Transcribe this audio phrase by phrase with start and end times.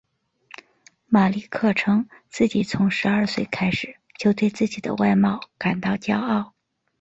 [1.05, 6.55] 马利克称自己从十二岁开始就对自己的外貌感到骄傲。